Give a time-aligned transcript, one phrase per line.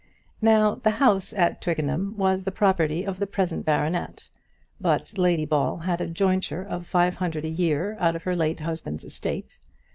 [0.41, 4.29] Now the house at Twickenham was the property of the present baronet,
[4.79, 8.61] but Lady Ball had a jointure of five hundred a year out of her late
[8.61, 9.59] husband's estate.